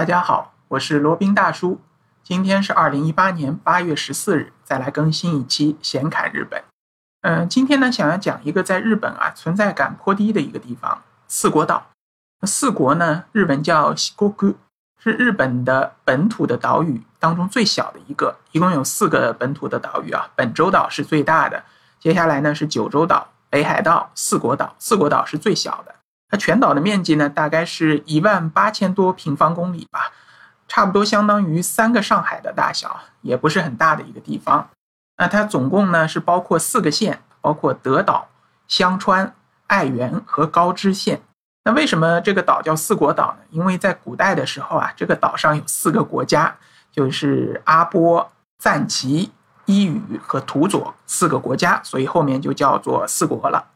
[0.00, 1.78] 大家好，我是罗宾大叔。
[2.22, 6.64] 今天是二零一八年八月十四日，再来更新一期闲侃日本。
[7.20, 11.88] 嗯，今天呢，想要讲一个在日本啊存在感颇低的一个地方——四国岛。
[12.46, 14.54] 四国呢，日文叫西国谷，
[14.98, 20.30] 是日本的本土的岛屿当中最小的一个，一共有四个本土的岛屿啊。
[20.34, 21.62] 本州岛是最大的，
[21.98, 24.74] 接下来呢是九州岛、北海道、四国岛。
[24.78, 25.94] 四国岛是最小的。
[26.30, 30.12] 它全岛的面积呢，大概是一万八千多平方公里吧，
[30.68, 34.70] 差不多相当于三个上海的大小，也不是很大的一个地方。
[35.18, 38.28] 那它总共呢是包括四个县，包括德岛、
[38.68, 39.34] 香川、
[39.66, 41.20] 爱媛和高知县。
[41.64, 43.44] 那为什么这个岛叫四国岛呢？
[43.50, 46.56] 因为在古代的时候啊，这个岛上有四个国家，
[46.90, 49.30] 就是阿波、赞岐、
[49.66, 53.66] 伊予和土佐四个国家，所以后面就叫做四国了。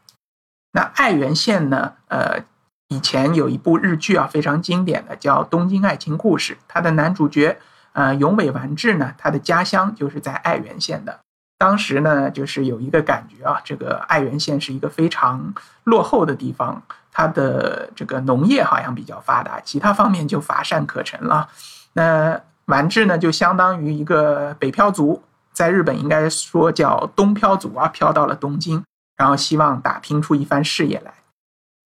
[0.75, 1.93] 那爱媛县呢？
[2.09, 2.43] 呃，
[2.89, 6.53] 以前有一部日剧啊，非常经典的，叫《东京爱情故事》。
[6.67, 7.57] 它的男主角，
[7.93, 11.17] 呃，永尾完治呢，他的家乡就是在爱媛县的。
[11.57, 15.53] 当时呢，就是有一个感觉啊，这个爱媛县是一个非常
[15.85, 21.47] 落后的地方，它的这个农业好像比较发达，其他方面就乏善可陈了。
[21.93, 28.83] 那完治呢，就相当于一个北漂族，在日本应该说叫东漂族啊，漂到了东京。
[29.15, 31.13] 然后希望打拼出一番事业来。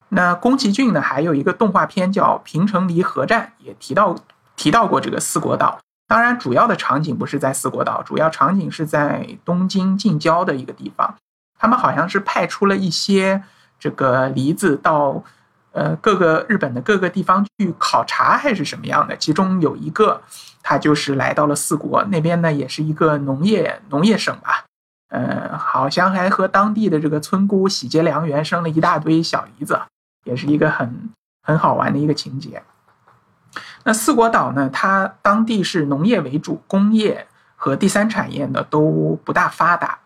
[0.09, 4.15] 那宫崎骏呢，还有一个动画片叫《平成离合战》，也提到
[4.55, 5.79] 提到过这个四国岛。
[6.07, 11.15] 当然，主要的场景不是在四国岛，主要场景是在东京近郊的一个地方。
[11.59, 13.43] 他们好像是派出了一些
[13.79, 15.23] 这个梨子到
[15.71, 19.15] 呃各个日本的各个地方去考察，还是什么样的。
[19.15, 20.23] 其中有一个，
[20.63, 24.65] 他就是来到了四国那边呢，也是一个农业农业省吧。
[25.09, 29.79] 呃，好像还和当地的这个村姑喜结良缘，生了一大堆小姨子，
[30.23, 31.09] 也是一个很
[31.41, 32.63] 很好玩的一个情节。
[33.83, 39.97] 那四国岛呢，它当地是农业为主，工业和第三产业呢都不大发达。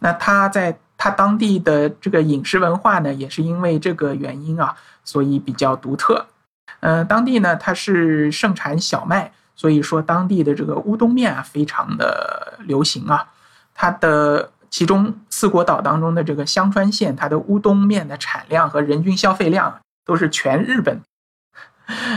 [0.00, 6.26] 那它在它当地的这个饮食文化呢，也是因为这个原因啊，所以比较独特。
[6.80, 13.26] 嗯，当地呢它是盛产小麦，所以说当地的这个乌冬面啊非常的流行啊。
[13.74, 21.00] 它的其中四国岛当中的这个香川县，它的乌冬面的产量和人均消费量都是全日本，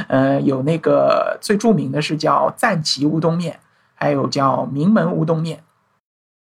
[0.08, 3.60] 呃，有那个最著名的是叫赞岐乌冬面，
[3.96, 5.64] 还有叫名门乌冬面，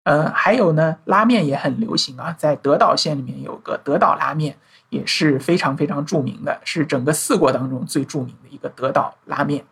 [0.04, 4.56] 呃，还有呢拉面也很流行啊，在德岛县里面有个德岛拉面
[4.90, 9.64] 也是非常非常著名的，是整个四国当中最著名的一个德岛拉面。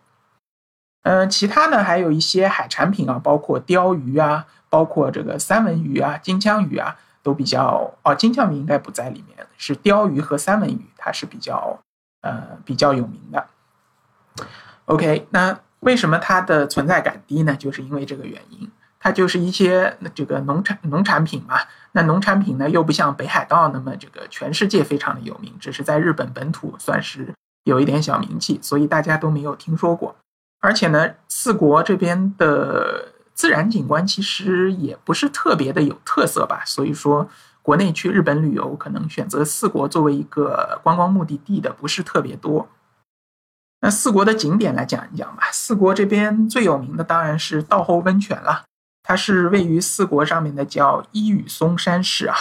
[1.03, 4.45] 嗯，其他呢还有一些海产品啊，包括鲷鱼啊。
[4.73, 11.79] 包括这个三文鱼啊、金枪鱼啊，都比较哦，金枪鱼应该不在里面，是鲷鱼和三文鱼，它是比较
[12.21, 13.45] 呃比较有名的。
[14.85, 17.55] OK，那为什么它的存在感低呢？
[17.55, 18.67] 就是因为这个原因，
[18.99, 21.59] 它就是一些这个农产农产品嘛。
[21.91, 27.31] 那农产品呢，又不像北海道那么这个全世界非常的有名，只是在日本本土算是
[27.65, 30.15] 有一点小名气，所以大家都没有听说过。
[30.61, 33.12] 而且呢，四国这边的。
[33.43, 37.29] 自然景观其实也不是特别的有特色吧，所以说
[37.61, 42.69] 国内去日本旅游可能选择四国作为一个观光目的地的不是特别多。
[43.81, 48.63] 那四国的景点来讲一讲吧，四国这边最有名的当然是道后温泉了，
[49.03, 52.37] 它是位于四国上面的叫伊予松山市啊。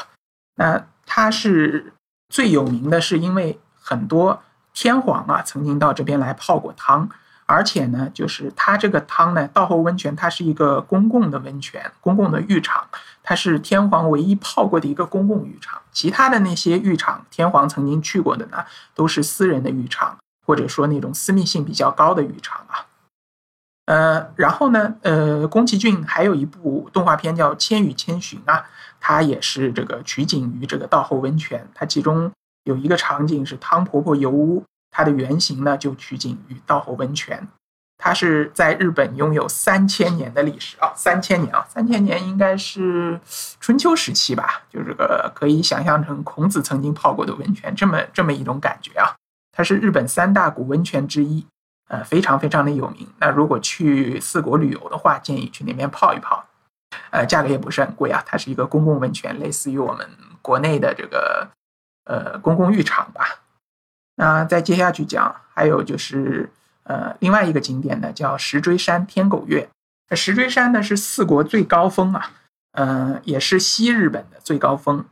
[0.54, 1.94] 那它是
[2.28, 4.40] 最有名的是因为很多
[4.72, 7.10] 天皇啊曾经到这边来泡过汤。
[7.46, 12.86] 而且呢，就是它这个汤呢，道后温泉，它是一个公共的温泉，公共的浴场，
[13.22, 15.82] 它是天皇唯一泡过的一个公共浴场。
[15.90, 18.64] 其他的那些浴场，天皇曾经去过的呢，
[18.94, 20.16] 都是私人的浴场，
[20.46, 22.86] 或者说那种私密性比较高的浴场啊。
[23.86, 28.64] 呃，然后呢，呃，宫崎骏还有一部动画片叫《千与千寻》啊，
[29.00, 32.30] 它也是这个取景于这个道后温泉，它其中
[32.64, 34.64] 有一个场景是汤婆婆油屋。
[34.92, 37.48] 它的原型呢，就取景于道后温泉，
[37.96, 43.18] 它是在日本拥有三千年的历史啊，三千年啊，三千年应该是
[43.58, 49.14] 春秋时期吧，就这个可以想象成孔子曾经泡过的温泉，这么这么一种感觉啊。
[49.50, 51.46] 它是日本三大古温泉之一，
[51.88, 53.08] 呃，非常非常的有名。
[53.18, 56.44] 那如果去四国旅游的话，建议去那边泡一泡，
[57.10, 58.22] 呃，价格也不是很贵啊。
[58.26, 60.06] 它是一个公共温泉，类似于我们
[60.42, 61.48] 国内的这个
[62.04, 63.41] 呃公共浴场吧。
[64.22, 66.48] 那再接下去讲，还有就是
[66.84, 69.68] 呃，另外一个景点呢，叫石锥山天狗岳。
[70.12, 72.30] 石锥山呢是四国最高峰啊，
[72.74, 75.04] 嗯，也是西日本的最高峰。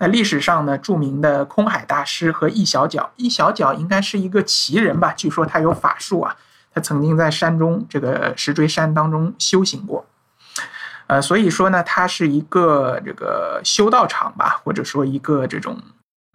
[0.00, 5.14] 那历史上呢，著名的空海大师和一小角，一小角应该是一个奇人吧？
[5.14, 6.36] 据说他有法术啊，
[6.74, 10.06] 他他曾经在山中这个石锥山当中修行过，
[11.08, 15.76] 呃，所以说呢，它是一个这个修道场吧，或者说一个这种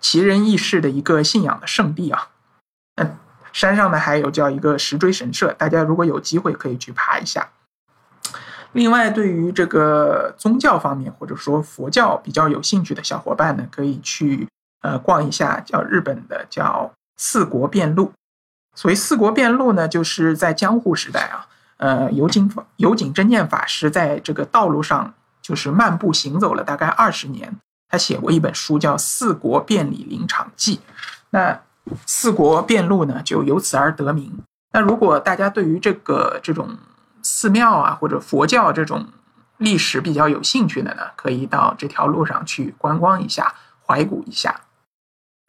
[0.04, 2.28] 奇人异事的一个信仰的圣地啊。
[2.98, 3.10] 那
[3.54, 7.50] 山上呢还有叫一个石锥神社，大家如果有机会可以去爬一下。
[8.74, 14.48] 另外，对于这个宗教方面或者说佛教比较有兴趣的小伙伴呢，可以去
[14.82, 18.12] 呃逛一下叫日本的叫四国遍路。
[18.76, 21.48] 所谓四国遍路呢，就是在江户时代啊，
[21.78, 27.56] 呃，有井有井真念法师在这个道路上就是漫步行走了大概二十年，
[27.94, 30.78] 他写过一本书叫《四国遍里林场记》，
[31.30, 31.62] 那
[32.08, 34.36] 四国遍路呢就由此而得名。
[34.72, 36.76] 那如果大家对于这个这种
[37.22, 39.06] 寺庙啊或者佛教这种
[39.58, 43.54] 历史比较有兴趣的呢，可以到这条路上去观光一下，
[43.86, 44.62] 怀古一下。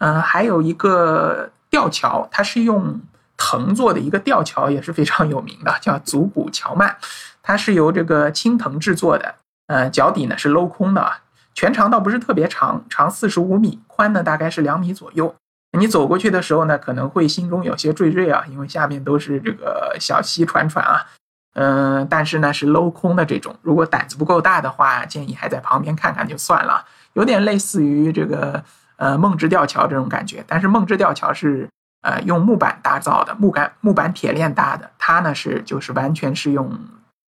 [0.00, 3.00] 嗯，还有一个吊桥，它是用。
[3.36, 6.96] 藤做的一个吊桥也是非常有名的，叫足骨桥曼，
[7.42, 9.34] 它是由这个青藤制作的，
[9.66, 11.14] 呃，脚底呢是镂空的，
[11.54, 15.34] 全长倒不是特别长，长四十五米，宽呢大概是两米左右。
[15.78, 21.06] 你走过去的时候呢，可能会心中有些惴惴啊，因为下面都是这个小溪潺潺啊，
[21.54, 26.84] 嗯，但是呢是镂空的这种，如果胆子不够大的话，建议还在旁边看看就算了，
[27.14, 28.62] 有点类似于这个
[28.96, 31.68] 呃梦之吊桥这种感觉，但是梦之吊桥是。
[32.06, 36.70] 呃，用木板打造的木杆木板铁链搭的，它呢是就是完全是用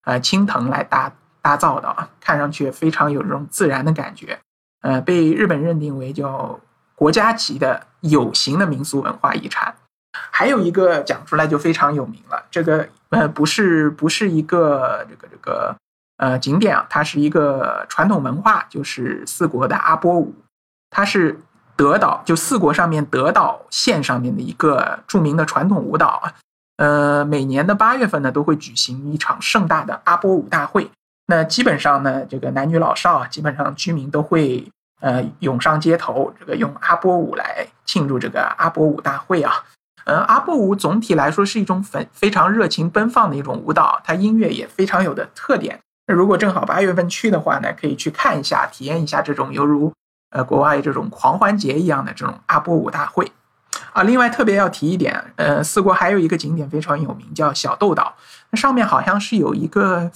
[0.05, 1.13] 呃青藤来搭
[1.45, 4.41] 打造的啊，看上去非常有这种自然的感觉。
[4.81, 6.59] 呃，被日本认定为叫
[6.95, 9.75] 国家级的有形的民俗文化遗产。
[10.31, 15.77] 还有一个讲出来就非常有名了，这个呃不是不是一个这个这个
[16.17, 20.35] 呃景点啊，它是一个传统文化，就是四国的阿波舞，
[20.89, 21.39] 它是。
[21.77, 26.33] 德岛就四国上面德岛县上面的一个著名的传统舞蹈啊，
[26.77, 30.89] 呃，每年的八月份呢都会举行一场盛大的阿波舞大会。
[31.27, 34.67] 那基本上呢，这个男女老少啊，基本上居民都会
[35.01, 39.65] 呃涌上街头，这个用阿波舞来庆祝这个阿波舞大会啊。
[40.05, 45.81] 呃，阿波舞总体来说是一种非非常热情奔放的一种舞蹈，它音乐也非常有的特点。
[46.07, 49.93] 那如果正好八月份去的话呢，可以去看一下，体验一下这种犹如。
[50.31, 53.31] 呃，国外这种狂欢节一样的这种阿波舞大会，
[53.93, 58.13] 啊，另外特别要提一点，呃，四国还有一个景点非常有名，叫小豆岛，
[58.51, 60.11] 那上面好像是有一个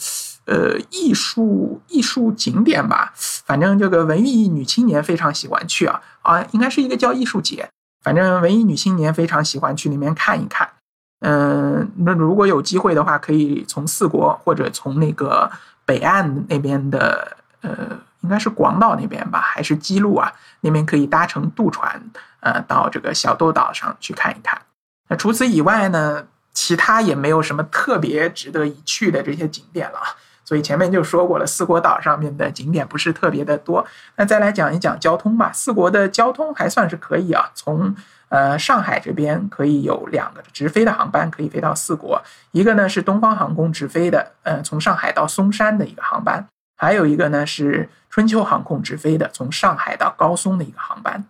[0.48, 7.68] 呃艺术艺术景点吧，反正这个文艺女青年非常喜欢去啊，啊，应该是一个叫艺术节，
[8.02, 10.68] 反正文艺女青年非常喜欢去里面看一看，
[11.20, 15.50] 嗯，那如果有机会的话，可以从四国或者从那个
[15.84, 18.00] 北岸那边的呃。
[18.22, 20.30] 应该是广岛那边吧，还是基路啊？
[20.62, 22.02] 那边可以搭乘渡船，
[22.40, 24.60] 呃，到这个小豆岛上去看一看。
[25.08, 30.00] 那除此以外呢，其他也没有什么特别值得一去的这些景点了。
[30.48, 33.86] 所以前面就说过了，四国岛上面的景点不是特别的多。
[34.16, 35.52] 那再来讲一讲交通吧。
[35.52, 37.50] 四国的交通还算是可以啊。
[37.54, 37.94] 从
[38.30, 42.22] 呃上海这边可以有两个直飞的航班可以飞到四国，
[42.52, 46.46] 一个呢是东方航空直飞的，呃，从上海到松山的一个航班。
[46.78, 51.26] 还有一个呢是春秋航空直飞的，从上海到高松的一个航班。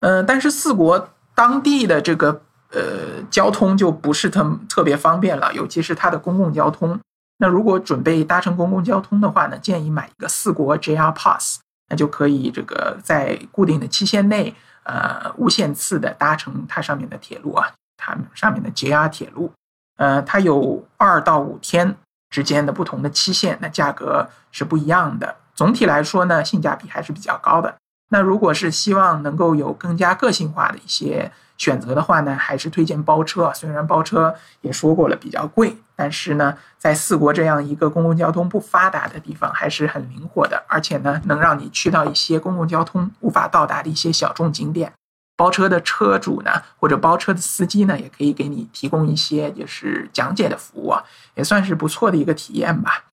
[0.00, 2.40] 嗯，但是四国当地的这个
[2.72, 6.98] 呃交通就不是特特别方便了，尤其是它的公共交通。
[7.38, 19.52] 那如果准备搭乘公共交通的话呢，建议买一个四国 JR Pass，那就可以这个在固定的期限内，呃，无限次的搭乘它上面的铁路啊，它上面的 JR 铁路，
[19.96, 21.96] 呃，它有二到五天。
[22.30, 25.36] 之间的不同的期限，那价格是不一样的。
[25.54, 27.72] 总体来说呢，性价比还是比较高的。
[28.08, 33.52] 那如果是希望能够有更加个性化的一些选择的话呢，还是推荐包车。
[33.54, 44.92] 虽然包车也说过了比较贵，但是呢，在四国这样一个公共交通不发达的地方，还是很灵活的，而且呢，能让你去到一些公共交通无法到达的一些小众景点。
[45.36, 51.02] 包车的车主呢，或者包车的司机呢，也可以给你提供一些就是讲解的服务啊，
[51.34, 53.04] 也算是不错的一个体验吧。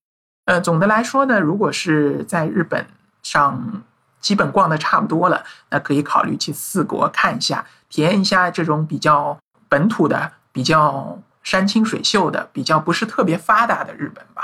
[0.44, 2.86] 呃，总的来说呢，如果是在日本
[3.24, 3.82] 上
[4.22, 9.36] 基本逛的差不多了，那可以考虑去四国看一下，体验一下这种比较
[9.68, 14.42] 本土的、比较山清水秀的、比较不是特别发达的日本吧。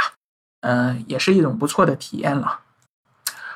[0.62, 2.58] 嗯，也是一种不错的体验了。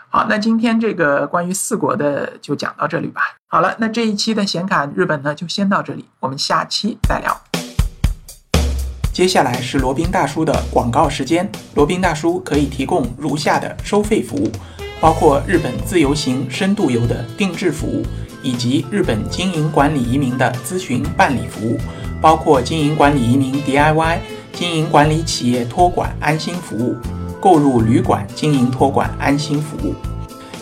[0.08, 3.22] 好，那今天这个关于四国的就讲到这里吧。
[3.48, 7.36] 好了，那这一期的显卡日本呢就先到这里，我们下期再聊。
[9.12, 11.50] 接下来是罗宾大叔的广告时间。
[11.74, 14.50] 罗宾大叔可以提供如下的收费服务，
[15.02, 18.06] 包括日本自由行、深度游的定制服务，
[18.40, 21.76] 以及日本经营管理移民的咨询办理服务。
[22.20, 24.18] 包括经营管理移民 DIY、
[24.52, 26.94] 经营管理企业托管安心服务、
[27.40, 29.92] 购入旅馆经营托管安心服务，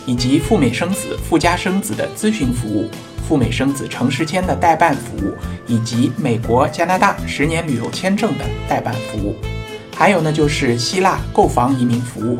[0.07, 2.89] 以及赴美生子、赴加生子的咨询服务、
[3.27, 5.35] 赴美生子城市签的代办服务，
[5.67, 9.35] 以及美国、加拿大十年旅游签证的代办服务。
[9.95, 12.39] 还有呢，就是希腊购房移民服务，